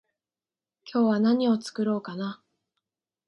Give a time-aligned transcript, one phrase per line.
[0.91, 2.41] 今日は何を作ろうかな？